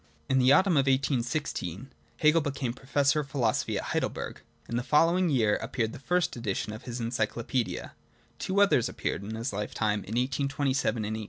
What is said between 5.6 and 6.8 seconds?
ap peared the first edition